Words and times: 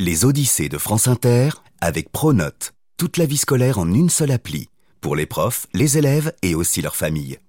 Les 0.00 0.24
Odyssées 0.24 0.68
de 0.68 0.78
France 0.78 1.08
Inter 1.08 1.48
avec 1.80 2.12
Pronote. 2.12 2.72
Toute 2.98 3.16
la 3.16 3.26
vie 3.26 3.36
scolaire 3.36 3.80
en 3.80 3.92
une 3.92 4.10
seule 4.10 4.30
appli. 4.30 4.68
Pour 5.00 5.16
les 5.16 5.26
profs, 5.26 5.66
les 5.74 5.98
élèves 5.98 6.32
et 6.40 6.54
aussi 6.54 6.80
leurs 6.82 6.94
familles. 6.94 7.40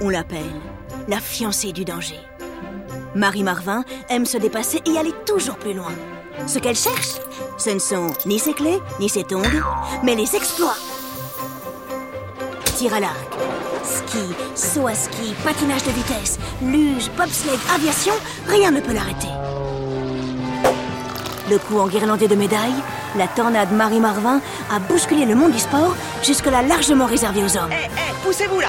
On 0.00 0.08
l'appelle 0.08 0.40
la 1.06 1.20
fiancée 1.20 1.72
du 1.72 1.84
danger. 1.84 2.18
Marie 3.14 3.42
Marvin 3.42 3.84
aime 4.08 4.24
se 4.24 4.38
dépasser 4.38 4.80
et 4.86 4.96
aller 4.96 5.12
toujours 5.26 5.58
plus 5.58 5.74
loin. 5.74 5.92
Ce 6.46 6.58
qu'elle 6.58 6.76
cherche, 6.76 7.16
ce 7.58 7.68
ne 7.68 7.78
sont 7.78 8.10
ni 8.24 8.38
ses 8.38 8.54
clés, 8.54 8.78
ni 9.00 9.10
ses 9.10 9.24
tongs, 9.24 9.42
mais 10.02 10.14
les 10.14 10.34
exploits. 10.34 10.78
Tir 12.78 12.94
à 12.94 13.00
l'arc, 13.00 13.36
ski, 13.90 14.34
saut 14.54 14.86
à 14.86 14.94
ski, 14.94 15.34
patinage 15.44 15.82
de 15.82 15.90
vitesse, 15.90 16.38
luge, 16.62 17.10
bobsleigh, 17.16 17.58
aviation, 17.74 18.14
rien 18.46 18.70
ne 18.70 18.80
peut 18.80 18.92
l'arrêter. 18.92 19.28
Le 21.50 21.58
coup 21.58 21.78
enguirlandé 21.78 22.28
de 22.28 22.36
médailles, 22.36 22.82
la 23.16 23.26
tornade 23.26 23.72
Marie 23.72 23.98
Marvin 23.98 24.40
a 24.70 24.78
bousculé 24.78 25.26
le 25.26 25.34
monde 25.34 25.52
du 25.52 25.58
sport, 25.58 25.94
jusque-là 26.22 26.62
largement 26.62 27.06
réservé 27.06 27.42
aux 27.42 27.56
hommes. 27.56 27.72
Eh, 27.72 27.86
eh, 27.86 28.14
poussez-vous 28.24 28.60
là 28.60 28.68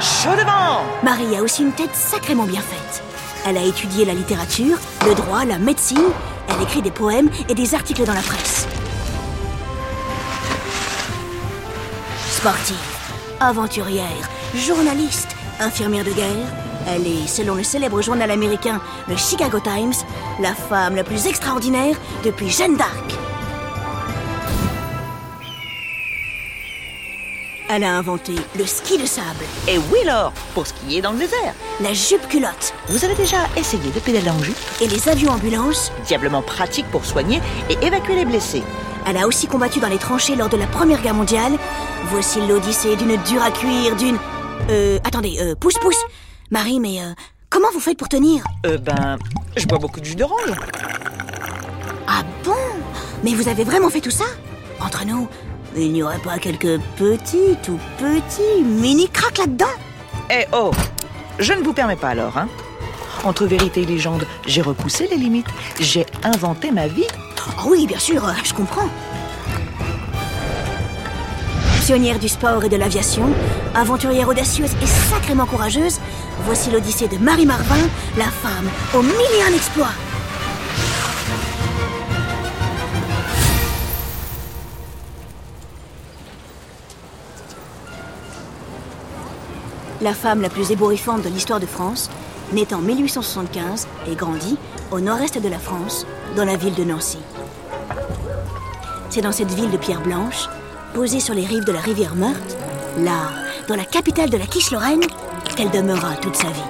Chaud 0.00 0.36
devant 0.36 0.82
Marie 1.02 1.36
a 1.36 1.42
aussi 1.42 1.62
une 1.62 1.72
tête 1.72 1.94
sacrément 1.94 2.44
bien 2.44 2.60
faite. 2.60 3.02
Elle 3.46 3.56
a 3.56 3.62
étudié 3.62 4.04
la 4.04 4.12
littérature, 4.12 4.76
le 5.06 5.14
droit, 5.14 5.44
la 5.46 5.58
médecine. 5.58 6.10
Elle 6.48 6.62
écrit 6.62 6.82
des 6.82 6.90
poèmes 6.90 7.30
et 7.48 7.54
des 7.54 7.74
articles 7.74 8.04
dans 8.04 8.12
la 8.12 8.20
presse. 8.20 8.66
Sportive, 12.30 12.99
aventurière, 13.40 14.28
journaliste, 14.54 15.34
infirmière 15.58 16.04
de 16.04 16.12
guerre, 16.12 16.46
elle 16.86 17.06
est, 17.06 17.26
selon 17.26 17.54
le 17.54 17.62
célèbre 17.64 18.00
journal 18.02 18.30
américain, 18.30 18.80
le 19.08 19.16
Chicago 19.16 19.58
Times, 19.60 19.92
la 20.40 20.54
femme 20.54 20.94
la 20.94 21.04
plus 21.04 21.26
extraordinaire 21.26 21.96
depuis 22.24 22.48
Jeanne 22.50 22.76
d'Arc. 22.76 23.14
Elle 27.72 27.84
a 27.84 27.96
inventé 27.96 28.34
le 28.58 28.66
ski 28.66 28.98
de 28.98 29.06
sable, 29.06 29.44
Et 29.68 29.78
oui 29.78 30.00
alors, 30.02 30.32
pour 30.54 30.66
skier 30.66 31.00
dans 31.00 31.12
le 31.12 31.18
désert. 31.18 31.54
la 31.80 31.92
jupe 31.92 32.26
culotte 32.28 32.74
Vous 32.88 33.04
avez 33.04 33.14
déjà 33.14 33.36
essayé 33.56 33.92
de 33.92 34.00
pédaler 34.00 34.30
en 34.30 34.42
jupe? 34.42 34.56
Et 34.80 34.88
les 34.88 35.08
avions 35.08 35.30
ambulances. 35.30 35.92
Diablement 36.04 36.42
pratique 36.42 36.86
pour 36.90 37.04
soigner 37.04 37.40
et 37.68 37.78
évacuer 37.86 38.16
les 38.16 38.24
blessés. 38.24 38.64
Elle 39.06 39.16
a 39.18 39.26
aussi 39.28 39.46
combattu 39.46 39.78
dans 39.78 39.88
les 39.88 39.98
tranchées 39.98 40.34
lors 40.34 40.48
de 40.48 40.56
la 40.56 40.66
Première 40.66 41.00
Guerre 41.00 41.14
mondiale. 41.14 41.52
Voici 42.10 42.40
l'odyssée 42.44 42.96
d'une 42.96 43.16
dure 43.22 43.42
à 43.42 43.52
cuire, 43.52 43.94
d'une... 43.94 44.18
Euh, 44.68 44.98
attendez, 45.04 45.38
euh, 45.40 45.54
pousse, 45.54 45.78
pousse. 45.78 46.02
Marie, 46.50 46.80
mais 46.80 47.00
euh, 47.00 47.12
comment 47.48 47.68
vous 47.72 47.78
faites 47.78 47.96
pour 47.96 48.08
tenir? 48.08 48.42
Euh 48.66 48.78
ben, 48.78 49.16
je 49.56 49.64
bois 49.66 49.78
beaucoup 49.78 50.00
de 50.00 50.04
jus 50.04 50.16
d'orange. 50.16 50.50
Ah 52.08 52.22
bon? 52.44 52.52
Mais 53.22 53.32
vous 53.34 53.46
avez 53.46 53.62
vraiment 53.62 53.90
fait 53.90 54.00
tout 54.00 54.10
ça? 54.10 54.24
Entre 54.80 55.06
nous, 55.06 55.28
il 55.76 55.92
n'y 55.92 56.02
aurait 56.02 56.18
pas 56.18 56.38
quelques 56.38 56.80
petits, 56.96 57.56
tout 57.62 57.78
petits, 57.98 58.64
mini 58.64 59.08
cracks 59.08 59.38
là-dedans? 59.38 59.66
Eh 60.30 60.46
oh, 60.52 60.72
je 61.38 61.52
ne 61.52 61.62
vous 61.62 61.72
permets 61.72 61.94
pas 61.94 62.08
alors, 62.08 62.36
hein 62.36 62.48
Entre 63.22 63.46
vérité 63.46 63.82
et 63.82 63.86
légende, 63.86 64.26
j'ai 64.46 64.62
repoussé 64.62 65.06
les 65.06 65.16
limites. 65.16 65.46
J'ai 65.78 66.06
inventé 66.24 66.72
ma 66.72 66.88
vie. 66.88 67.06
Oh 67.64 67.68
oui, 67.68 67.86
bien 67.86 68.00
sûr, 68.00 68.24
je 68.42 68.52
comprends. 68.52 68.88
Pionnière 71.90 72.20
du 72.20 72.28
sport 72.28 72.62
et 72.62 72.68
de 72.68 72.76
l'aviation, 72.76 73.24
aventurière 73.74 74.28
audacieuse 74.28 74.70
et 74.80 74.86
sacrément 74.86 75.44
courageuse, 75.44 75.98
voici 76.44 76.70
l'odyssée 76.70 77.08
de 77.08 77.18
Marie 77.18 77.46
Marvin, 77.46 77.84
la 78.16 78.26
femme 78.26 78.68
et 78.94 79.42
un 79.42 79.52
exploits. 79.52 79.88
La 90.00 90.14
femme 90.14 90.42
la 90.42 90.48
plus 90.48 90.70
ébouriffante 90.70 91.22
de 91.22 91.28
l'histoire 91.28 91.58
de 91.58 91.66
France, 91.66 92.08
née 92.52 92.68
en 92.72 92.78
1875 92.78 93.88
et 94.08 94.14
grandit 94.14 94.58
au 94.92 95.00
nord-est 95.00 95.42
de 95.42 95.48
la 95.48 95.58
France, 95.58 96.06
dans 96.36 96.44
la 96.44 96.54
ville 96.54 96.76
de 96.76 96.84
Nancy. 96.84 97.18
C'est 99.08 99.22
dans 99.22 99.32
cette 99.32 99.50
ville 99.50 99.72
de 99.72 99.76
pierre 99.76 100.02
blanche, 100.02 100.46
posée 100.94 101.20
sur 101.20 101.34
les 101.34 101.44
rives 101.44 101.64
de 101.64 101.72
la 101.72 101.80
rivière 101.80 102.14
Meurthe, 102.14 102.56
là, 102.98 103.30
dans 103.68 103.76
la 103.76 103.84
capitale 103.84 104.30
de 104.30 104.36
la 104.36 104.46
Quiche-Lorraine, 104.46 105.04
qu'elle 105.56 105.70
demeurera 105.70 106.16
toute 106.16 106.36
sa 106.36 106.48
vie. 106.48 106.60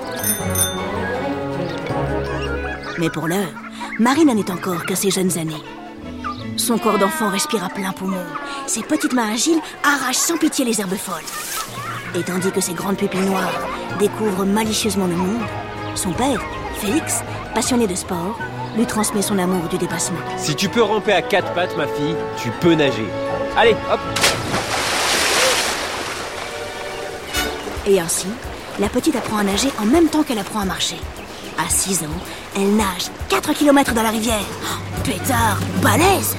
Mais 2.99 3.11
pour 3.11 3.29
l'heure, 3.29 3.53
Marie 3.99 4.25
n'en 4.25 4.37
est 4.37 4.51
encore 4.51 4.85
qu'à 4.85 4.97
ses 4.97 5.11
jeunes 5.11 5.39
années. 5.39 5.63
Son 6.57 6.79
corps 6.79 6.99
d'enfant 6.99 7.31
respire 7.31 7.65
à 7.65 7.71
plein 7.71 7.93
poumon. 7.93 8.25
Ses 8.67 8.83
petites 8.83 9.15
mains 9.15 9.33
agiles 9.33 9.61
arrachent 9.83 10.17
sans 10.17 10.37
pitié 10.37 10.65
les 10.65 10.81
herbes 10.81 10.95
folles. 10.95 11.25
Et 12.15 12.23
tandis 12.23 12.51
que 12.51 12.61
ses 12.61 12.75
grandes 12.75 12.99
pupilles 12.99 13.21
noires 13.21 13.69
découvrent 13.99 14.45
malicieusement 14.45 15.07
le 15.07 15.17
monde, 15.17 15.43
son 15.95 16.13
père, 16.13 16.43
Félix, 16.77 17.23
passionné 17.55 17.87
de 17.87 17.95
sport, 17.95 18.39
lui 18.77 18.87
transmet 18.87 19.23
son 19.23 19.39
amour 19.39 19.69
du 19.69 19.79
dépassement. 19.79 20.19
Si 20.37 20.55
tu 20.55 20.69
peux 20.69 20.83
ramper 20.83 21.13
à 21.13 21.23
quatre 21.23 21.53
pattes, 21.53 21.77
ma 21.77 21.87
fille, 21.87 22.15
tu 22.37 22.51
peux 22.61 22.75
nager. 22.75 23.07
Allez, 23.56 23.77
hop. 23.93 24.00
Et 27.87 27.99
ainsi, 28.00 28.27
la 28.78 28.88
petite 28.88 29.16
apprend 29.16 29.38
à 29.38 29.43
nager 29.43 29.71
en 29.81 29.87
même 29.87 30.09
temps 30.09 30.22
qu'elle 30.22 30.38
apprend 30.38 30.61
à 30.61 30.65
marcher. 30.65 30.97
À 31.59 31.69
6 31.69 32.05
ans, 32.05 32.21
elle 32.56 32.75
nage 32.77 33.10
4 33.28 33.53
km 33.53 33.93
dans 33.93 34.03
la 34.03 34.10
rivière. 34.10 34.41
Oh, 34.65 34.78
pétard, 35.05 35.59
balèze. 35.83 36.37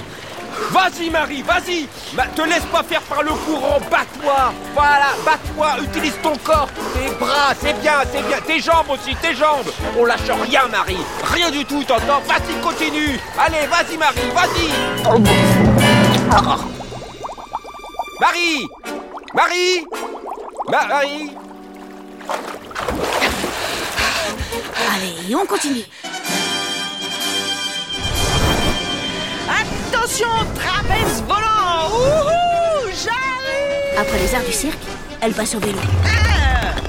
Vas-y, 0.72 1.10
Marie, 1.10 1.42
vas-y. 1.42 1.88
Ma- 2.14 2.28
Te 2.28 2.42
laisse 2.44 2.64
pas 2.72 2.84
faire 2.84 3.02
par 3.02 3.24
le 3.24 3.32
courant, 3.32 3.80
bats-toi. 3.90 4.54
Voilà, 4.74 5.08
bats-toi, 5.26 5.78
utilise 5.84 6.14
ton 6.24 6.36
corps, 6.44 6.70
tes 6.94 7.10
bras, 7.20 7.54
c'est 7.60 7.80
bien, 7.82 7.94
c'est 8.14 8.22
bien, 8.28 8.38
tes 8.46 8.60
jambes 8.62 8.90
aussi, 8.90 9.16
tes 9.22 9.36
jambes. 9.36 9.70
On 9.98 10.06
lâche 10.06 10.20
rien, 10.48 10.68
Marie, 10.72 10.98
rien 11.34 11.52
du 11.52 11.66
tout, 11.66 11.84
t'entends. 11.84 12.22
Vas-y, 12.28 12.54
continue. 12.62 13.20
Allez, 13.38 13.68
vas-y, 13.68 13.98
Marie, 13.98 14.32
vas-y 14.34 14.70
Marie 18.22 18.68
Marie 19.34 19.84
Ma- 20.70 20.88
Marie 20.88 21.32
Allez, 24.94 25.36
on 25.36 25.46
continue. 25.48 25.84
Attention, 29.50 30.28
trapèze 30.56 31.24
volant 31.28 31.90
Wouhou 31.90 32.92
J'arrive 33.04 33.98
Après 34.00 34.20
les 34.20 34.36
arts 34.36 34.46
du 34.46 34.52
cirque, 34.54 34.78
elle 35.22 35.34
passe 35.34 35.56
au 35.56 35.60
vélo. 35.60 35.80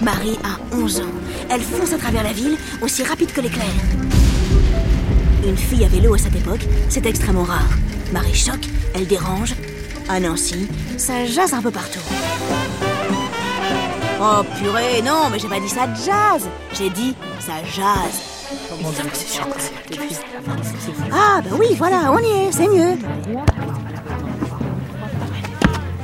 Marie 0.02 0.38
a 0.44 0.74
11 0.76 1.00
ans. 1.00 1.12
Elle 1.48 1.62
fonce 1.62 1.92
à 1.94 1.98
travers 1.98 2.24
la 2.24 2.32
ville, 2.32 2.56
aussi 2.82 3.02
rapide 3.04 3.32
que 3.32 3.40
l'éclair. 3.40 3.66
Une 5.46 5.56
fille 5.56 5.84
à 5.84 5.88
vélo 5.88 6.14
à 6.14 6.18
cette 6.18 6.36
époque, 6.36 6.60
c'est 6.90 7.06
extrêmement 7.06 7.44
rare. 7.44 7.70
Marie 8.12 8.34
choque, 8.34 8.66
elle 8.94 9.06
dérange. 9.06 9.54
À 10.08 10.20
Nancy, 10.20 10.68
ça 10.98 11.24
jazz 11.24 11.54
un 11.54 11.62
peu 11.62 11.70
partout. 11.70 12.00
Oh 14.20 14.42
purée, 14.58 15.02
non, 15.02 15.28
mais 15.30 15.38
j'ai 15.38 15.48
pas 15.48 15.58
dit 15.58 15.68
ça 15.68 15.86
jazz. 15.94 16.48
J'ai 16.74 16.90
dit 16.90 17.14
ça 17.40 17.54
jazz. 17.74 18.20
Ah 21.10 21.40
bah 21.42 21.56
oui, 21.58 21.74
voilà, 21.76 22.12
on 22.12 22.18
y 22.18 22.46
est, 22.46 22.52
c'est 22.52 22.68
mieux. 22.68 22.98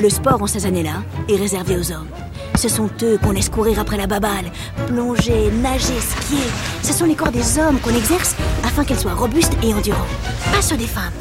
Le 0.01 0.09
sport 0.09 0.43
en 0.43 0.47
ces 0.47 0.65
années-là 0.65 1.03
est 1.29 1.37
réservé 1.37 1.77
aux 1.77 1.93
hommes. 1.93 2.09
Ce 2.55 2.69
sont 2.69 2.89
eux 3.03 3.19
qu'on 3.23 3.33
laisse 3.33 3.49
courir 3.49 3.79
après 3.79 3.97
la 3.97 4.07
baballe, 4.07 4.51
plonger, 4.89 5.51
nager, 5.63 6.01
skier. 6.01 6.45
Ce 6.83 6.93
sont 6.93 7.05
les 7.05 7.15
corps 7.15 7.31
des 7.31 7.59
hommes 7.59 7.79
qu'on 7.81 7.95
exerce 7.95 8.35
afin 8.65 8.85
qu'elles 8.85 8.99
soient 8.99 9.15
robustes 9.15 9.57
et 9.63 9.75
endurants. 9.75 9.99
Pas 10.53 10.63
ceux 10.63 10.77
des 10.77 10.87
femmes. 10.87 11.13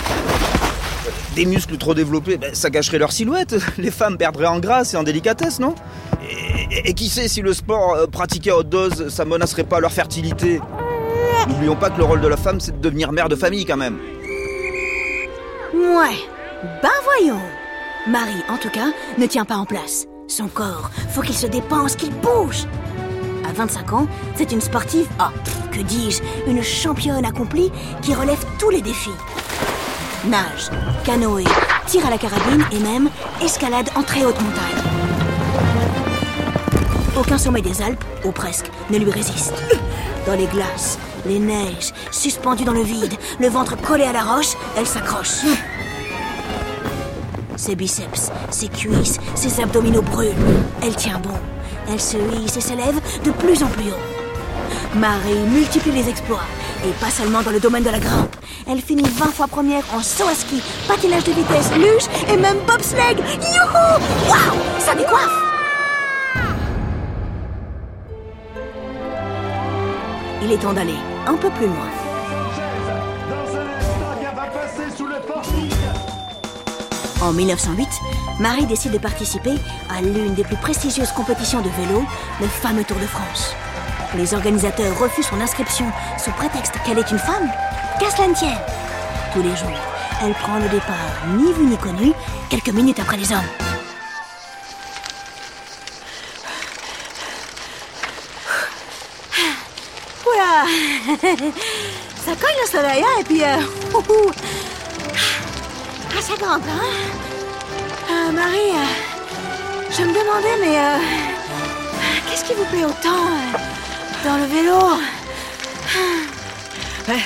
Des 1.37 1.45
muscles 1.45 1.77
trop 1.77 1.93
développés, 1.93 2.37
ben, 2.37 2.55
ça 2.55 2.71
gâcherait 2.71 2.97
leur 2.97 3.11
silhouette. 3.11 3.55
Les 3.77 3.91
femmes 3.91 4.17
perdraient 4.17 4.47
en 4.47 4.57
grâce 4.57 4.95
et 4.95 4.97
en 4.97 5.03
délicatesse, 5.03 5.59
non? 5.59 5.75
Et, 6.83 6.95
qui 6.95 7.09
sait 7.09 7.27
si 7.27 7.43
le 7.43 7.53
sport 7.53 7.93
euh, 7.93 8.07
pratiqué 8.07 8.49
à 8.49 8.57
haute 8.57 8.69
dose, 8.69 9.09
ça 9.09 9.23
menacerait 9.23 9.63
pas 9.63 9.79
leur 9.79 9.91
fertilité? 9.91 10.59
N'oublions 11.47 11.75
pas 11.75 11.91
que 11.91 11.99
le 11.99 12.05
rôle 12.05 12.21
de 12.21 12.27
la 12.27 12.37
femme, 12.37 12.59
c'est 12.59 12.71
de 12.71 12.81
devenir 12.81 13.11
mère 13.11 13.29
de 13.29 13.35
famille 13.35 13.65
quand 13.65 13.77
même. 13.77 13.99
Ouais, 15.75 16.17
ben 16.81 16.89
voyons. 17.03 17.41
Marie, 18.07 18.43
en 18.49 18.57
tout 18.57 18.71
cas, 18.71 18.87
ne 19.19 19.27
tient 19.27 19.45
pas 19.45 19.57
en 19.57 19.65
place. 19.65 20.07
Son 20.27 20.47
corps, 20.47 20.89
faut 21.09 21.21
qu'il 21.21 21.35
se 21.35 21.45
dépense, 21.45 21.95
qu'il 21.95 22.13
bouge. 22.13 22.65
À 23.47 23.53
25 23.53 23.93
ans, 23.93 24.07
c'est 24.35 24.51
une 24.51 24.61
sportive, 24.61 25.07
ah, 25.19 25.31
que 25.71 25.81
dis-je, 25.81 26.23
une 26.49 26.63
championne 26.63 27.25
accomplie 27.25 27.71
qui 28.01 28.15
relève 28.15 28.43
tous 28.57 28.71
les 28.71 28.81
défis. 28.81 29.11
Nage, 30.27 30.69
canoë, 31.05 31.45
tir 31.85 32.05
à 32.05 32.09
la 32.09 32.17
carabine 32.17 32.65
et 32.73 32.79
même 32.79 33.09
escalade 33.41 33.89
en 33.95 34.03
très 34.03 34.25
haute 34.25 34.39
montagne. 34.41 34.83
Aucun 37.17 37.37
sommet 37.37 37.61
des 37.61 37.81
Alpes, 37.81 38.03
ou 38.25 38.31
presque, 38.31 38.69
ne 38.89 38.97
lui 38.97 39.09
résiste. 39.09 39.53
Dans 40.25 40.33
les 40.33 40.47
glaces, 40.47 40.99
Les 41.25 41.39
neiges, 41.39 41.93
suspendues 42.11 42.63
dans 42.63 42.73
le 42.73 42.83
vide, 42.83 43.13
le 43.39 43.49
ventre 43.49 43.75
collé 43.75 44.03
à 44.03 44.13
la 44.13 44.23
roche, 44.23 44.55
elle 44.77 44.85
s'accroche. 44.85 45.43
Ses 47.55 47.75
biceps, 47.75 48.31
ses 48.49 48.67
cuisses, 48.69 49.19
ses 49.35 49.61
abdominaux 49.61 50.01
brûlent. 50.01 50.31
Elle 50.81 50.95
tient 50.95 51.19
bon. 51.19 51.37
Elle 51.91 51.99
se 51.99 52.17
hisse 52.17 52.57
et 52.57 52.61
s'élève 52.61 52.99
de 53.23 53.31
plus 53.31 53.61
en 53.63 53.67
plus 53.67 53.89
haut. 53.91 54.95
Marie 54.95 55.39
multiplie 55.49 55.91
les 55.91 56.07
exploits. 56.07 56.45
Et 56.85 56.91
pas 56.99 57.09
seulement 57.09 57.41
dans 57.41 57.51
le 57.51 57.59
domaine 57.59 57.83
de 57.83 57.89
la 57.89 57.99
grimpe. 57.99 58.35
Elle 58.69 58.81
finit 58.81 59.03
20 59.03 59.31
fois 59.31 59.47
première 59.47 59.83
en 59.93 60.01
saut 60.01 60.27
à 60.27 60.35
ski, 60.35 60.61
patinage 60.87 61.23
de 61.23 61.31
vitesse, 61.31 61.71
luge 61.75 62.07
et 62.31 62.37
même 62.37 62.57
bobsleigh. 62.67 63.15
Youhou 63.15 64.29
Waouh 64.29 64.59
Ça 64.79 64.93
décoiffe 64.95 65.43
Il 70.43 70.51
est 70.51 70.57
temps 70.57 70.73
d'aller 70.73 70.95
un 71.25 71.35
peu 71.35 71.49
plus 71.49 71.67
loin. 71.67 71.89
En 77.21 77.33
1908, 77.33 77.87
Marie 78.39 78.65
décide 78.67 78.91
de 78.91 78.99
participer 78.99 79.55
à 79.89 80.01
l'une 80.01 80.35
des 80.35 80.43
plus 80.43 80.55
prestigieuses 80.57 81.11
compétitions 81.11 81.61
de 81.61 81.69
vélo, 81.69 82.05
le 82.39 82.47
fameux 82.47 82.83
Tour 82.83 82.97
de 82.97 83.07
France. 83.07 83.55
Les 84.15 84.33
organisateurs 84.33 84.97
refusent 84.97 85.27
son 85.27 85.39
inscription 85.41 85.85
sous 86.23 86.31
prétexte 86.31 86.73
qu'elle 86.85 86.97
est 86.99 87.11
une 87.11 87.19
femme. 87.19 87.49
Qu'à 87.99 88.09
cela 88.09 88.27
ne 88.29 88.33
tienne. 88.33 88.57
Tous 89.33 89.41
les 89.43 89.55
jours, 89.55 89.77
elle 90.23 90.33
prend 90.33 90.55
le 90.57 90.69
départ 90.69 90.95
ni 91.35 91.51
vu 91.53 91.65
ni 91.65 91.77
connu, 91.77 92.13
quelques 92.49 92.69
minutes 92.69 92.99
après 92.99 93.17
les 93.17 93.31
hommes. 93.31 93.49
Oula 100.25 100.65
Ça 102.25 102.31
cogne 102.35 102.57
le 102.61 102.67
soleil, 102.69 103.03
hein, 103.03 103.19
et 103.19 103.23
puis... 103.23 103.43
Euh, 103.43 103.57
ouh, 103.93 103.97
ouh. 104.11 104.31
Ah, 106.17 106.21
ça 106.21 106.33
hein 106.43 106.59
Euh, 108.09 108.31
Marie, 108.31 108.71
euh, 108.73 109.91
je 109.91 110.01
me 110.03 110.07
demandais, 110.09 110.57
mais... 110.61 110.77
euh, 110.77 110.97
Qu'est-ce 112.29 112.45
qui 112.45 112.53
vous 112.53 112.65
plaît 112.65 112.85
autant 112.85 113.27
euh, 113.27 113.57
dans 114.27 114.37
le 114.37 114.45
vélo 114.45 114.77
Ouais. 117.07 117.23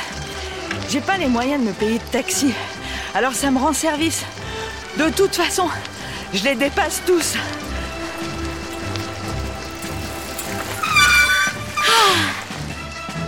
J'ai 0.87 1.01
pas 1.01 1.17
les 1.17 1.25
moyens 1.25 1.59
de 1.59 1.67
me 1.67 1.73
payer 1.73 1.97
de 1.97 2.11
taxi. 2.11 2.53
Alors 3.15 3.33
ça 3.33 3.49
me 3.49 3.57
rend 3.57 3.73
service. 3.73 4.23
De 4.97 5.09
toute 5.09 5.35
façon, 5.35 5.67
je 6.31 6.43
les 6.43 6.53
dépasse 6.53 7.01
tous. 7.07 7.35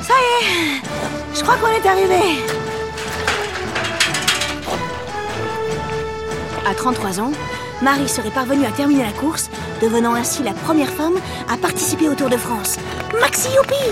Ça 0.08 0.14
y 0.14 0.46
est 0.46 0.82
Je 1.34 1.42
crois 1.42 1.56
qu'on 1.56 1.70
est 1.70 1.88
arrivé 1.88 2.44
À 6.70 6.76
33 6.76 7.20
ans, 7.22 7.32
Marie 7.82 8.08
serait 8.08 8.30
parvenue 8.30 8.66
à 8.66 8.72
terminer 8.72 9.04
la 9.04 9.12
course, 9.14 9.50
devenant 9.84 10.14
ainsi 10.14 10.44
la 10.44 10.54
première 10.54 10.90
femme 10.90 11.16
à 11.50 11.58
participer 11.58 12.08
au 12.08 12.16
Tour 12.16 12.30
de 12.30 12.38
France. 12.38 12.78
Maxi 13.20 13.50
Youpi 13.54 13.92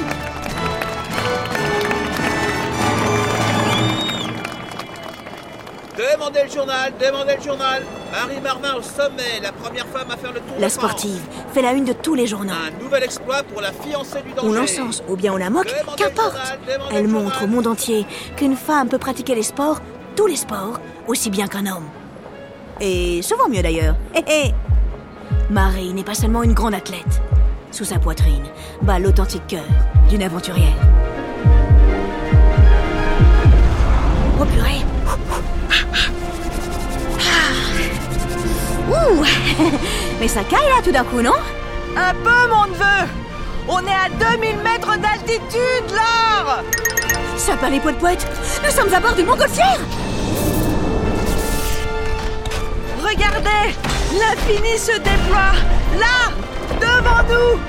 Demandez 5.97 6.43
le 6.45 6.49
journal, 6.49 6.93
demandez 6.97 7.35
le 7.35 7.43
journal. 7.43 7.83
Marie 8.09 8.39
Marvin 8.39 8.75
au 8.75 8.81
sommet, 8.81 9.41
la 9.43 9.51
première 9.51 9.85
femme 9.88 10.09
à 10.09 10.15
faire 10.15 10.31
le 10.31 10.39
tour 10.39 10.55
La 10.59 10.67
de 10.67 10.71
France. 10.71 10.91
sportive 10.91 11.21
fait 11.53 11.61
la 11.61 11.73
une 11.73 11.83
de 11.83 11.93
tous 11.93 12.15
les 12.15 12.25
journaux. 12.25 12.53
Un 12.53 12.81
nouvel 12.81 13.03
exploit 13.03 13.43
pour 13.43 13.61
la 13.61 13.73
fiancée 13.73 14.21
du 14.21 14.31
danger. 14.31 14.47
On 14.47 14.53
l'encense 14.53 15.03
ou 15.09 15.17
bien 15.17 15.33
on 15.33 15.38
la 15.38 15.49
moque, 15.49 15.75
qu'importe. 15.97 16.38
Elle 16.91 17.03
le 17.03 17.09
montre 17.09 17.43
au 17.43 17.47
monde 17.47 17.67
entier 17.67 18.05
qu'une 18.38 18.55
femme 18.55 18.88
peut 18.88 18.97
pratiquer 18.97 19.35
les 19.35 19.43
sports, 19.43 19.81
tous 20.15 20.27
les 20.27 20.38
sports, 20.38 20.79
aussi 21.07 21.29
bien 21.29 21.47
qu'un 21.47 21.65
homme. 21.65 21.89
Et 22.79 23.21
souvent 23.21 23.49
mieux 23.49 23.61
d'ailleurs. 23.61 23.95
Hé 24.15 24.23
hé 24.27 24.53
Marie 25.49 25.93
n'est 25.93 26.03
pas 26.03 26.13
seulement 26.15 26.43
une 26.43 26.53
grande 26.53 26.73
athlète. 26.73 27.21
Sous 27.71 27.85
sa 27.85 27.99
poitrine 27.99 28.43
bat 28.81 28.99
l'authentique 28.99 29.47
cœur 29.47 29.63
d'une 30.09 30.23
aventurière. 30.23 30.75
Oh 34.39 34.45
purée. 34.45 34.81
Ouh. 38.89 39.23
Mais 40.19 40.27
ça 40.27 40.43
caille 40.43 40.69
là 40.69 40.81
tout 40.83 40.91
d'un 40.91 41.03
coup, 41.03 41.21
non? 41.21 41.35
Un 41.95 42.13
peu, 42.13 42.49
mon 42.49 42.67
neveu. 42.67 43.09
On 43.67 43.79
est 43.79 43.91
à 43.91 44.09
2000 44.37 44.57
mètres 44.57 44.97
d'altitude, 44.97 45.95
là. 45.95 46.63
Ça 47.37 47.57
part 47.57 47.69
les 47.69 47.79
poètes 47.79 47.97
poètes 47.97 48.27
Nous 48.63 48.71
sommes 48.71 48.93
à 48.93 48.99
bord 48.99 49.13
d'une 49.13 49.25
montgolfière 49.25 49.79
Regardez 53.03 53.75
L'infini 54.19 54.77
se 54.77 54.91
déploie 54.97 55.53
Là 55.97 56.31
Devant 56.79 57.23
nous 57.29 57.59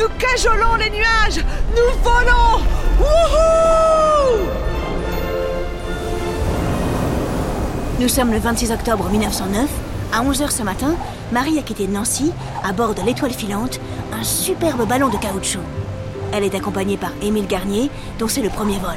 Nous 0.00 0.08
cajolons 0.18 0.76
les 0.76 0.90
nuages 0.90 1.44
Nous 1.70 2.02
volons 2.02 2.62
Wouhou 2.98 4.48
Nous 8.00 8.08
sommes 8.08 8.32
le 8.32 8.38
26 8.38 8.72
octobre 8.72 9.08
1909. 9.10 9.68
À 10.12 10.22
11h 10.22 10.50
ce 10.50 10.62
matin, 10.62 10.94
Marie 11.32 11.58
a 11.58 11.62
quitté 11.62 11.86
Nancy 11.86 12.32
à 12.62 12.72
bord 12.72 12.94
de 12.94 13.02
l'étoile 13.02 13.32
filante, 13.32 13.80
un 14.12 14.22
superbe 14.22 14.86
ballon 14.86 15.08
de 15.08 15.16
caoutchouc. 15.16 15.60
Elle 16.32 16.44
est 16.44 16.54
accompagnée 16.54 16.96
par 16.96 17.10
Émile 17.22 17.46
Garnier, 17.46 17.90
dont 18.18 18.28
c'est 18.28 18.42
le 18.42 18.50
premier 18.50 18.78
vol. 18.78 18.96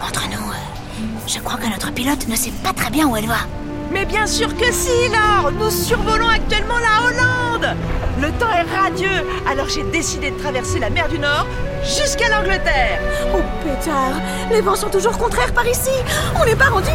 Entre 0.00 0.28
nous, 0.28 0.50
euh, 0.50 1.04
je 1.26 1.38
crois 1.38 1.56
que 1.56 1.68
notre 1.68 1.92
pilote 1.92 2.28
ne 2.28 2.36
sait 2.36 2.52
pas 2.62 2.72
très 2.72 2.90
bien 2.90 3.06
où 3.06 3.16
elle 3.16 3.26
va. 3.26 3.46
Mais 3.94 4.04
bien 4.04 4.26
sûr 4.26 4.54
que 4.56 4.72
si, 4.72 5.08
Laure 5.08 5.52
Nous 5.52 5.70
survolons 5.70 6.28
actuellement 6.28 6.78
la 6.78 7.06
Hollande 7.06 7.76
Le 8.20 8.28
temps 8.32 8.50
est 8.50 8.76
radieux, 8.76 9.24
alors 9.46 9.68
j'ai 9.68 9.84
décidé 9.84 10.32
de 10.32 10.36
traverser 10.36 10.80
la 10.80 10.90
mer 10.90 11.08
du 11.08 11.20
Nord 11.20 11.46
jusqu'à 11.84 12.28
l'Angleterre 12.28 12.98
Oh 13.32 13.40
pétard, 13.62 14.20
les 14.50 14.60
vents 14.62 14.74
sont 14.74 14.90
toujours 14.90 15.16
contraires 15.16 15.54
par 15.54 15.66
ici. 15.68 15.92
On 16.40 16.44
n'est 16.44 16.56
pas 16.56 16.70
rendu. 16.70 16.90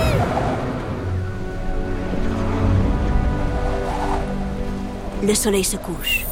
Le 5.23 5.33
soleil 5.35 5.63
se 5.63 5.77
couche. 5.77 6.25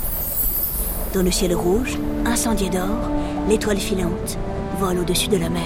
Dans 1.13 1.23
le 1.23 1.31
ciel 1.31 1.55
rouge, 1.55 1.97
incendié 2.25 2.69
d'or, 2.69 3.09
l'étoile 3.47 3.77
filante 3.77 4.37
vole 4.79 4.99
au-dessus 4.99 5.29
de 5.29 5.37
la 5.37 5.49
mer. 5.49 5.63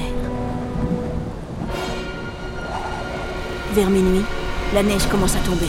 Vers 3.73 3.89
minuit, 3.89 4.25
la 4.73 4.83
neige 4.83 5.05
commence 5.09 5.35
à 5.35 5.39
tomber. 5.39 5.67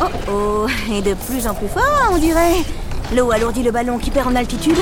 Oh 0.00 0.06
oh, 0.30 0.66
et 0.92 1.02
de 1.02 1.14
plus 1.14 1.46
en 1.46 1.54
plus 1.54 1.68
fort, 1.68 2.10
on 2.12 2.18
dirait. 2.18 2.64
L'eau 3.14 3.30
alourdit 3.32 3.62
le 3.62 3.70
ballon 3.70 3.98
qui 3.98 4.10
perd 4.10 4.28
en 4.28 4.36
altitude. 4.36 4.78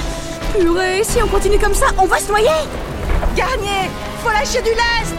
Purée, 0.58 1.02
si 1.04 1.22
on 1.22 1.28
continue 1.28 1.58
comme 1.58 1.74
ça, 1.74 1.86
on 1.98 2.06
va 2.06 2.18
se 2.18 2.28
noyer 2.28 2.46
Garnier 3.36 3.90
Faut 4.22 4.30
lâcher 4.30 4.62
du 4.62 4.70
lest 4.70 5.18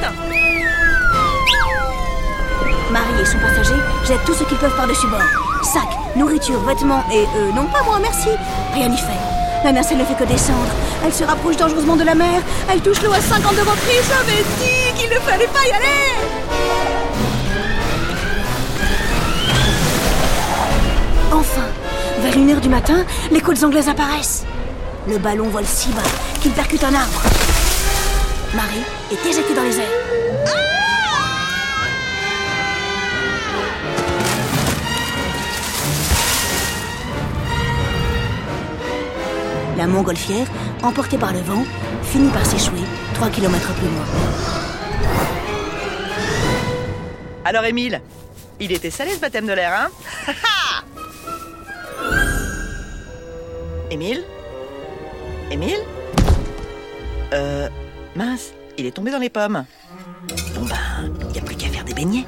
Marie 2.92 3.22
et 3.22 3.26
son 3.26 3.38
passager 3.38 3.80
jettent 4.08 4.26
tout 4.26 4.34
ce 4.34 4.44
qu'ils 4.46 4.58
peuvent 4.58 4.76
par-dessus 4.76 5.08
bord. 5.08 5.22
Sacs, 5.64 6.16
nourriture, 6.16 6.60
vêtements 6.62 7.04
et... 7.14 7.26
Euh, 7.38 7.52
non 7.54 7.66
pas 7.66 7.84
moi, 7.84 8.00
merci. 8.02 8.30
Rien 8.74 8.90
n'y 8.90 8.98
fait. 8.98 9.20
La 9.64 9.72
nacelle 9.72 10.00
ne 10.00 10.06
fait 10.06 10.16
que 10.16 10.24
descendre. 10.24 10.72
Elle 11.06 11.14
se 11.14 11.24
rapproche 11.24 11.58
dangereusement 11.58 11.96
de 11.96 12.04
la 12.04 12.16
mer. 12.16 12.42
Elle 12.72 12.82
touche 12.82 13.02
l'eau 13.04 13.12
à 13.12 13.22
50 13.22 13.56
de 13.56 13.62
reprise. 13.62 14.10
J'avais 14.10 14.44
dit 14.60 15.00
qu'il 15.00 15.10
ne 15.10 15.20
fallait 15.20 15.48
pas 15.48 15.68
y 15.68 15.72
aller 15.72 16.99
Enfin, 21.32 21.68
vers 22.22 22.36
une 22.38 22.50
heure 22.50 22.62
du 22.62 22.70
matin, 22.70 23.06
les 23.32 23.40
côtes 23.40 23.64
anglaises 23.64 23.88
apparaissent. 23.88 24.46
Le 25.08 25.18
ballon 25.18 25.48
vole 25.50 25.66
si 25.66 25.90
bas 25.90 26.02
qu'il 26.42 26.52
percute 26.52 26.84
un 26.84 26.94
arbre. 26.94 27.22
Marie 28.56 28.84
est 29.12 29.30
éjectée 29.30 29.54
dans 29.54 29.64
les 29.64 29.78
airs. 29.78 29.86
La 39.78 39.88
montgolfière, 39.88 40.48
emportée 40.84 41.18
par 41.18 41.32
le 41.32 41.40
vent, 41.40 41.64
finit 42.04 42.32
par 42.32 42.46
s'échouer 42.46 42.82
3 43.14 43.30
km 43.30 43.74
plus 43.76 43.88
loin. 43.88 44.06
Alors, 47.46 47.64
Émile, 47.64 48.02
il 48.60 48.72
était 48.74 48.90
salé 48.90 49.12
ce 49.12 49.20
baptême 49.20 49.46
de 49.46 49.54
l'air, 49.54 49.72
hein? 50.28 50.34
Émile 53.92 54.24
Émile 55.52 55.80
Euh. 57.34 57.68
Mince, 58.16 58.54
il 58.78 58.86
est 58.86 58.92
tombé 58.92 59.12
dans 59.12 59.20
les 59.20 59.30
pommes. 59.30 59.66
Bon 60.56 60.66
ben, 60.66 61.12
il 61.22 61.28
n'y 61.28 61.38
a 61.38 61.42
plus 61.42 61.56
qu'à 61.56 61.68
faire 61.68 61.86
des 61.86 61.94
beignets. 61.94 62.26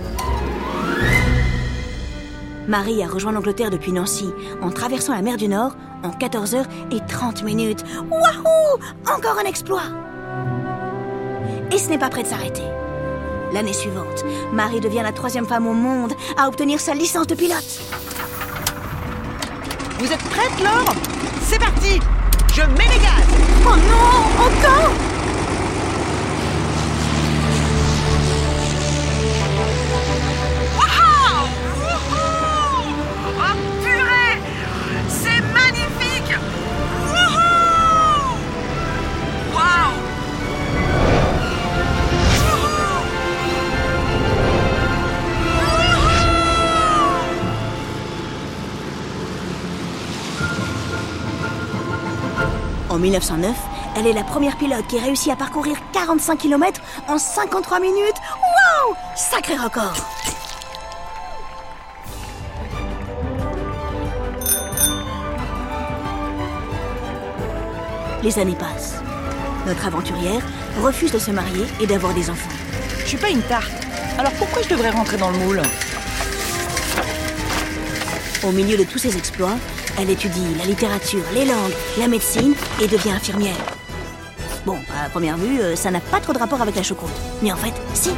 Marie 2.68 3.04
a 3.04 3.08
rejoint 3.08 3.32
l'Angleterre 3.32 3.72
depuis 3.72 3.92
Nancy 3.92 4.30
en 4.62 4.70
traversant 4.70 5.14
la 5.14 5.22
mer 5.24 5.38
du 5.38 5.48
Nord 5.48 5.76
en 6.04 6.12
14 6.12 6.56
heures 6.56 6.68
et 6.92 7.00
30 7.08 7.44
minutes. 7.44 7.84
Wahou 8.10 8.80
Encore 9.12 9.40
un 9.40 9.48
exploit 9.48 9.82
Et 11.72 11.78
ce 11.80 11.90
n'est 11.90 11.98
pas 11.98 12.10
prêt 12.10 12.24
de 12.24 12.28
s'arrêter. 12.28 12.64
L'année 13.54 13.74
suivante, 13.74 14.24
Marie 14.54 14.80
devient 14.80 15.02
la 15.04 15.12
troisième 15.12 15.48
femme 15.48 15.68
au 15.68 15.74
monde 15.74 16.14
à 16.38 16.48
obtenir 16.48 16.80
sa 16.80 16.94
licence 16.94 17.28
de 17.28 17.36
pilote. 17.36 17.82
Vous 20.00 20.12
êtes 20.12 20.24
prête, 20.30 20.64
Laure? 20.64 21.21
C'est 21.52 21.60
parti. 21.60 22.00
Je 22.54 22.62
mets 22.62 22.88
les 22.88 23.00
gaz. 23.00 23.28
Oh 23.66 23.76
non 23.76 24.46
Encore? 24.46 25.11
1909, 53.02 53.56
elle 53.98 54.08
est 54.08 54.14
la 54.14 54.24
première 54.24 54.58
pilote 54.58 54.86
qui 54.88 55.00
réussit 55.00 55.32
à 55.32 55.36
parcourir 55.36 55.76
45 55.92 56.38
km 56.38 56.80
en 57.08 57.18
53 57.18 57.80
minutes. 57.80 57.98
Waouh 57.98 58.96
Sacré 59.16 59.56
record 59.56 59.96
Les 68.24 68.38
années 68.38 68.56
passent. 68.56 69.02
Notre 69.66 69.88
aventurière 69.88 70.42
refuse 70.82 71.12
de 71.12 71.18
se 71.18 71.32
marier 71.32 71.66
et 71.82 71.88
d'avoir 71.88 72.14
des 72.14 72.30
enfants. 72.30 72.50
Je 73.00 73.08
suis 73.08 73.18
pas 73.18 73.30
une 73.30 73.42
tarte. 73.42 73.72
Alors 74.20 74.32
pourquoi 74.34 74.62
je 74.62 74.70
devrais 74.70 74.92
rentrer 74.92 75.18
dans 75.18 75.32
le 75.32 75.38
moule? 75.40 75.62
Au 78.44 78.52
milieu 78.52 78.78
de 78.78 78.84
tous 78.84 79.00
ses 79.00 79.18
exploits, 79.18 79.56
elle 80.00 80.10
étudie 80.10 80.56
la 80.58 80.66
littérature, 80.66 81.24
les 81.34 81.46
langues, 81.46 81.74
la 81.98 82.08
médecine 82.08 82.54
et 82.82 82.88
devient 82.88 83.12
infirmière. 83.12 83.56
Bon, 84.66 84.78
à 85.04 85.10
première 85.10 85.38
vue, 85.38 85.60
euh, 85.60 85.76
ça 85.76 85.90
n'a 85.90 86.00
pas 86.00 86.20
trop 86.20 86.34
de 86.34 86.38
rapport 86.38 86.62
avec 86.62 86.76
la 86.76 86.84
choucroute. 86.84 87.12
Mais 87.42 87.52
en 87.52 87.56
fait, 87.56 87.74
si. 87.94 88.12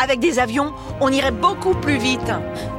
Avec 0.00 0.20
des 0.20 0.38
avions, 0.38 0.72
on 1.00 1.10
irait 1.10 1.30
beaucoup 1.30 1.74
plus 1.74 1.98
vite. 1.98 2.32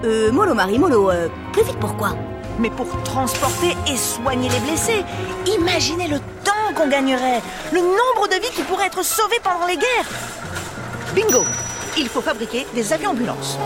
Euh, 0.03 0.31
mollo 0.31 0.53
Marie, 0.53 0.79
mollo, 0.79 1.09
euh, 1.09 1.27
plus 1.53 1.63
vite 1.63 1.77
pourquoi? 1.79 2.15
Mais 2.59 2.69
pour 2.69 2.87
transporter 3.03 3.75
et 3.87 3.95
soigner 3.95 4.49
les 4.49 4.59
blessés, 4.59 5.03
imaginez 5.57 6.07
le 6.07 6.19
temps 6.43 6.51
qu'on 6.75 6.89
gagnerait, 6.89 7.41
le 7.71 7.79
nombre 7.79 8.27
de 8.29 8.35
vies 8.41 8.51
qui 8.53 8.63
pourraient 8.63 8.87
être 8.87 9.03
sauvées 9.03 9.39
pendant 9.43 9.65
les 9.65 9.77
guerres. 9.77 10.09
Bingo 11.15 11.45
Il 11.97 12.07
faut 12.09 12.21
fabriquer 12.21 12.67
des 12.73 12.91
avions 12.91 13.11
ambulances. 13.11 13.57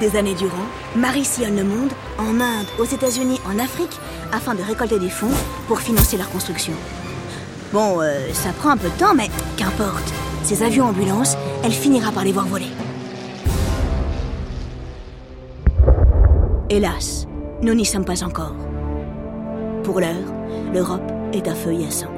Des 0.00 0.16
années 0.16 0.34
durant, 0.34 0.66
Marie 0.96 1.24
sillonne 1.24 1.56
le 1.56 1.62
monde, 1.62 1.90
en 2.18 2.40
Inde, 2.40 2.66
aux 2.80 2.84
États-Unis, 2.84 3.40
en 3.46 3.58
Afrique, 3.60 3.96
afin 4.32 4.54
de 4.54 4.62
récolter 4.62 4.98
des 4.98 5.08
fonds 5.08 5.30
pour 5.68 5.80
financer 5.80 6.16
leur 6.16 6.28
construction. 6.30 6.72
Bon, 7.72 8.00
euh, 8.00 8.32
ça 8.32 8.50
prend 8.52 8.70
un 8.70 8.76
peu 8.76 8.88
de 8.88 8.98
temps, 8.98 9.14
mais 9.14 9.28
qu'importe. 9.56 10.12
Ces 10.42 10.64
avions 10.64 10.86
ambulances, 10.86 11.36
elle 11.62 11.72
finira 11.72 12.10
par 12.10 12.24
les 12.24 12.32
voir 12.32 12.46
voler. 12.46 12.70
Hélas, 16.70 17.26
nous 17.62 17.74
n'y 17.74 17.84
sommes 17.84 18.04
pas 18.04 18.24
encore. 18.24 18.56
Pour 19.84 20.00
l'heure, 20.00 20.32
l'Europe 20.72 21.08
est 21.32 21.46
à 21.46 21.54
feu 21.54 21.72
et 21.72 21.86
à 21.86 21.90
sang. 21.90 22.10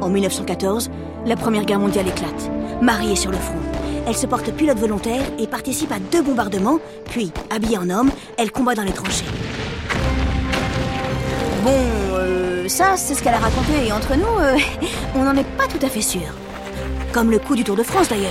En 0.00 0.08
1914, 0.08 0.88
la 1.26 1.36
Première 1.36 1.64
Guerre 1.64 1.80
mondiale 1.80 2.06
éclate. 2.06 2.50
Marie 2.80 3.12
est 3.12 3.16
sur 3.16 3.32
le 3.32 3.38
front. 3.38 3.71
Elle 4.06 4.16
se 4.16 4.26
porte 4.26 4.50
pilote 4.52 4.78
volontaire 4.78 5.22
et 5.38 5.46
participe 5.46 5.92
à 5.92 5.98
deux 5.98 6.22
bombardements, 6.22 6.80
puis, 7.04 7.30
habillée 7.50 7.78
en 7.78 7.88
homme, 7.88 8.10
elle 8.36 8.50
combat 8.50 8.74
dans 8.74 8.82
les 8.82 8.92
tranchées. 8.92 9.24
Bon, 11.62 11.70
euh, 12.14 12.68
ça, 12.68 12.96
c'est 12.96 13.14
ce 13.14 13.22
qu'elle 13.22 13.34
a 13.34 13.38
raconté, 13.38 13.86
et 13.86 13.92
entre 13.92 14.16
nous, 14.16 14.40
euh, 14.40 14.56
on 15.14 15.22
n'en 15.22 15.36
est 15.36 15.46
pas 15.56 15.68
tout 15.68 15.84
à 15.84 15.88
fait 15.88 16.02
sûr. 16.02 16.34
Comme 17.12 17.30
le 17.30 17.38
coup 17.38 17.54
du 17.54 17.62
Tour 17.62 17.76
de 17.76 17.84
France, 17.84 18.08
d'ailleurs. 18.08 18.30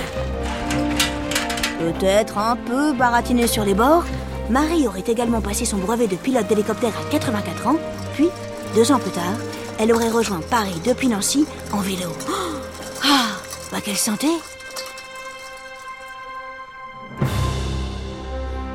Peut-être 1.78 2.36
un 2.36 2.56
peu 2.56 2.92
baratiné 2.92 3.46
sur 3.46 3.64
les 3.64 3.74
bords, 3.74 4.04
Marie 4.50 4.86
aurait 4.86 5.04
également 5.06 5.40
passé 5.40 5.64
son 5.64 5.78
brevet 5.78 6.06
de 6.06 6.16
pilote 6.16 6.46
d'hélicoptère 6.46 6.92
à 7.00 7.10
84 7.10 7.66
ans, 7.68 7.76
puis, 8.14 8.28
deux 8.74 8.92
ans 8.92 8.98
plus 8.98 9.10
tard, 9.10 9.36
elle 9.78 9.92
aurait 9.92 10.10
rejoint 10.10 10.40
Paris 10.50 10.80
depuis 10.84 11.08
Nancy 11.08 11.46
en 11.72 11.80
vélo. 11.80 12.10
Oh 12.28 12.32
ah, 13.04 13.28
bah 13.72 13.78
quelle 13.82 13.96
santé 13.96 14.28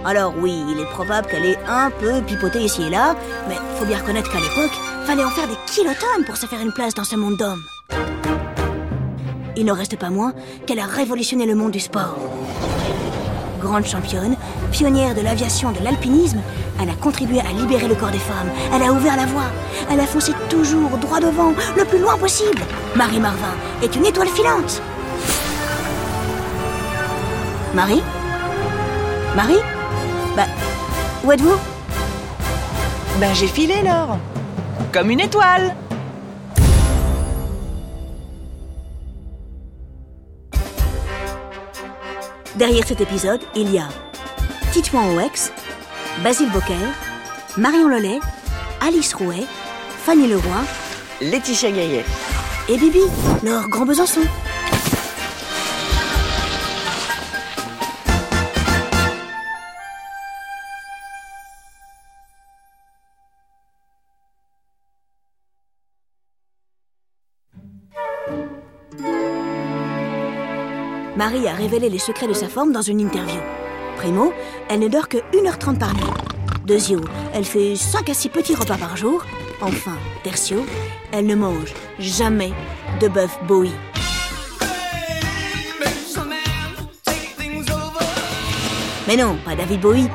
Alors 0.07 0.33
oui, 0.39 0.63
il 0.69 0.79
est 0.79 0.85
probable 0.85 1.27
qu'elle 1.27 1.45
ait 1.45 1.59
un 1.67 1.89
peu 1.89 2.21
pipoté 2.21 2.61
ici 2.61 2.83
et 2.83 2.89
là, 2.89 3.13
mais 3.49 3.55
faut 3.77 3.83
bien 3.83 3.97
reconnaître 3.97 4.31
qu'à 4.31 4.39
l'époque, 4.39 4.71
fallait 5.05 5.25
en 5.25 5.29
faire 5.29 5.49
des 5.49 5.57
kilotonnes 5.65 6.23
pour 6.25 6.37
se 6.37 6.45
faire 6.45 6.61
une 6.61 6.71
place 6.71 6.93
dans 6.93 7.03
ce 7.03 7.17
monde 7.17 7.35
d'hommes. 7.35 7.61
Il 9.57 9.65
n'en 9.65 9.73
reste 9.73 9.97
pas 9.97 10.09
moins 10.09 10.33
qu'elle 10.65 10.79
a 10.79 10.85
révolutionné 10.85 11.45
le 11.45 11.55
monde 11.55 11.71
du 11.71 11.81
sport. 11.81 12.15
Grande 13.59 13.85
championne, 13.85 14.37
pionnière 14.71 15.13
de 15.13 15.19
l'aviation 15.19 15.73
de 15.73 15.83
l'alpinisme, 15.83 16.39
elle 16.81 16.89
a 16.89 16.93
contribué 16.93 17.41
à 17.41 17.51
libérer 17.51 17.89
le 17.89 17.95
corps 17.95 18.11
des 18.11 18.17
femmes. 18.17 18.49
Elle 18.73 18.83
a 18.83 18.93
ouvert 18.93 19.17
la 19.17 19.25
voie. 19.25 19.51
Elle 19.91 19.99
a 19.99 20.07
foncé 20.07 20.31
toujours 20.49 20.97
droit 20.99 21.19
devant, 21.19 21.51
le 21.75 21.83
plus 21.83 21.99
loin 21.99 22.17
possible. 22.17 22.61
Marie 22.95 23.19
Marvin 23.19 23.55
est 23.83 23.93
une 23.93 24.05
étoile 24.05 24.29
filante. 24.29 24.81
Marie? 27.73 28.01
Marie? 29.35 29.76
Bah, 30.37 30.45
où 31.23 31.31
êtes-vous? 31.31 31.57
Ben 33.19 33.33
j'ai 33.33 33.47
filé, 33.47 33.81
Laure. 33.81 34.19
Comme 34.93 35.09
une 35.09 35.19
étoile. 35.19 35.75
Derrière 42.55 42.85
cet 42.87 43.01
épisode, 43.01 43.41
il 43.55 43.71
y 43.71 43.79
a 43.79 43.87
Titouan 44.73 45.15
Oex, 45.17 45.51
Basile 46.23 46.51
Bocquer, 46.51 46.73
Marion 47.57 47.87
Lelay, 47.87 48.19
Alice 48.85 49.15
Rouet, 49.15 49.45
Fanny 50.05 50.27
Leroy 50.27 50.61
Laetitia 51.19 51.71
Gaillet. 51.71 52.05
et 52.69 52.77
Bibi, 52.77 53.01
leur 53.43 53.67
grand 53.69 53.85
Besançon. 53.85 54.21
Marie 71.17 71.47
a 71.47 71.53
révélé 71.53 71.89
les 71.89 71.97
secrets 71.97 72.27
de 72.27 72.33
sa 72.33 72.47
forme 72.47 72.71
dans 72.71 72.83
une 72.83 72.99
interview. 72.99 73.39
Primo, 73.95 74.31
elle 74.69 74.81
ne 74.81 74.87
dort 74.87 75.09
que 75.09 75.17
1h30 75.33 75.79
par 75.79 75.91
nuit. 75.95 76.03
Deuxio, 76.63 77.01
elle 77.33 77.43
fait 77.43 77.75
5 77.75 78.07
à 78.07 78.13
6 78.13 78.29
petits 78.29 78.53
repas 78.53 78.77
par 78.77 78.95
jour. 78.95 79.25
Enfin, 79.59 79.97
tertio, 80.23 80.63
elle 81.11 81.25
ne 81.25 81.33
mange 81.33 81.73
jamais 81.97 82.51
de 83.01 83.07
bœuf 83.07 83.35
Bowie. 83.47 83.73
Mais 89.07 89.15
non, 89.15 89.39
pas 89.43 89.55
David 89.55 89.81
Bowie. 89.81 90.09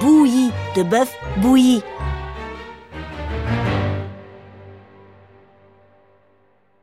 Bouilli, 0.00 0.52
de 0.76 0.84
bœuf 0.84 1.12
bouilli. 1.38 1.82